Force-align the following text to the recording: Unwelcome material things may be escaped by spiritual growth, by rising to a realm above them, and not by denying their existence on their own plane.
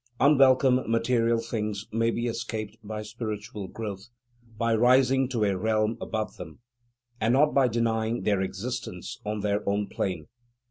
Unwelcome 0.19 0.79
material 0.89 1.39
things 1.39 1.85
may 1.91 2.09
be 2.09 2.25
escaped 2.25 2.75
by 2.83 3.03
spiritual 3.03 3.67
growth, 3.67 4.07
by 4.57 4.73
rising 4.73 5.29
to 5.29 5.43
a 5.43 5.55
realm 5.55 5.95
above 6.01 6.37
them, 6.37 6.57
and 7.19 7.33
not 7.33 7.53
by 7.53 7.67
denying 7.67 8.23
their 8.23 8.41
existence 8.41 9.19
on 9.23 9.41
their 9.41 9.61
own 9.69 9.85
plane. 9.85 10.25